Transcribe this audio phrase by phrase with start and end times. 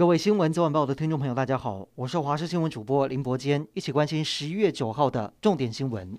[0.00, 6.18] 各位新闻早晚报的听众朋友，大家好，我是华视新闻主播林伯坚，一起关心十一月九号的重点新闻。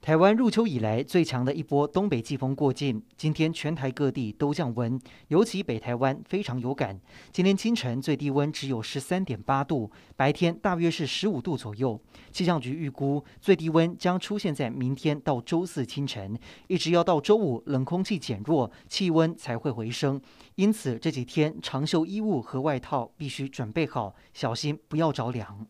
[0.00, 6.98] 台湾入秋以来最强的一波东北季风过境，今天全台各地都降温，尤其北台湾非常有感。
[7.30, 12.00] 今天清晨最低温只有十三点八度，白天大约是十五度左右。
[12.30, 20.18] 气象局预估最低温将出现在明天到周四清晨，一直要到周五冷空气减弱，气温才会回升。
[20.54, 25.66] 因此这几天长袖衣物和外套必须准备好，小心不要着凉。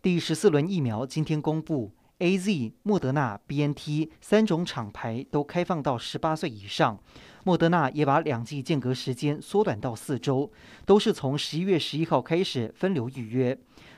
[0.00, 1.90] 第十四轮疫苗今天公布。
[2.20, 6.98] A.Z、莫德纳、B.N.T 三种厂牌都开放到十八岁以上，
[7.44, 10.50] 莫德纳也把两剂间隔时间缩短到四周，
[10.84, 13.56] 都是从十一月十一号开始分流预约。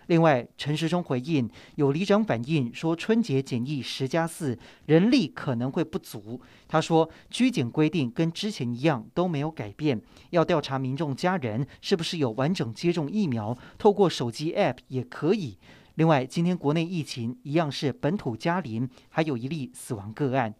[0.08, 15.56] 另外，陈时中回应有里长反映说春节检疫十加四人力可能会不足，他说拘检规定跟之前一样都没有改变，要调查民众家人是不是有完整接种疫苗，透过手机 App 也可以。
[16.00, 20.54] 另外，今天国内疫情一样是本土加零，还有一例死亡个案。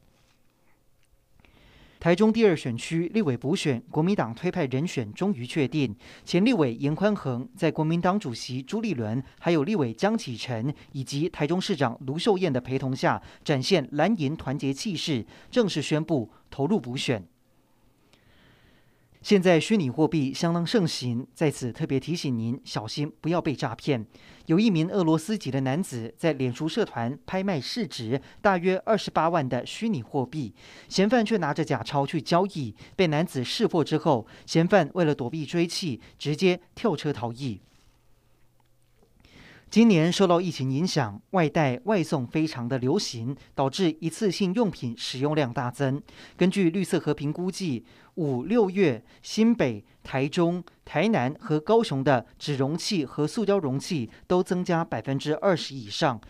[1.99, 17.27] 台中第二选区立委补选，国民党推派人选终于确定，前立委颜宽恒在国民党主席朱立伦、还有立委江启臣以及台中市长卢秀燕的陪同下，展现蓝营团结气势，正式宣布投入补选。
[19.23, 24.07] 现在虚拟货币相当盛行，在此特别提醒您小心不要被诈骗。
[24.47, 30.55] 有一名俄罗斯籍的男子在脸书社团拍卖市值大约二十八万的虚拟货币，
[30.89, 37.61] 嫌犯却拿着假钞去交易，被男子识破之后，嫌犯为了躲避追缉，直接跳车逃逸。
[39.71, 46.03] 今年受到疫情影响，外带外送非常的流行，导致一次性用品使用量大增。
[46.37, 47.85] 根据绿色和平估计，
[48.17, 56.21] 五六月新北、台中、台南和高雄的纸容器和塑胶容器都增加百分之二十以上，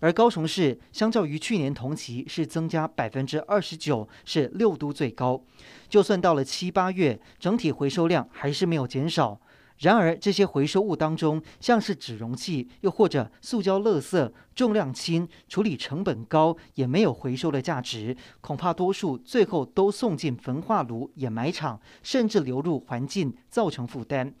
[0.00, 5.42] 而高雄市相较于去年同期是增加百分之二十九，是六都最高。
[5.88, 9.40] 就算到了七八月，整体回收量还是没有减少。
[9.80, 24.34] 然而，这些回收物当中，像是纸容器，又或者塑胶垃圾，重量轻，处理成本高，也没有回收的价值，恐怕多数最后都送进焚化炉、掩埋场，甚至流入环境，造成负担。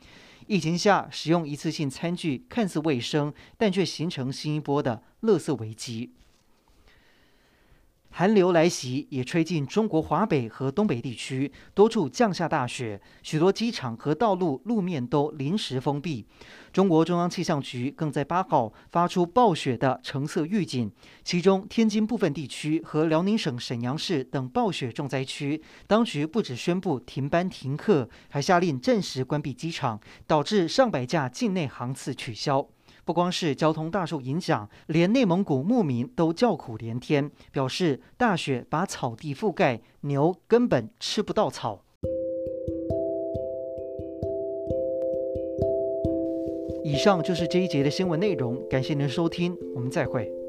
[0.46, 6.12] 疫情下使用一次性餐具看似卫生，但却形成新一波的垃圾危机。
[8.12, 16.26] 寒流来袭，也吹进中国华北和东北地区，多处降下大雪，许多机场和道路路面都临时封闭。
[16.72, 20.90] 中国中央气象局更在八号发出暴雪的橙色预警，
[21.24, 32.68] 其中天津部分地区和辽宁省沈阳市等暴雪重灾区，当局不止宣布停班停课，还下令暂时关闭机场，导致上百架境内航次取消。
[33.10, 41.82] 不光是交通大受影响，连内蒙古牧民都叫苦连天，表示大雪把草地覆盖，牛根本吃不到草。
[46.84, 50.39] 以上就是这一节的新闻内容，感谢您的收听，我们再会。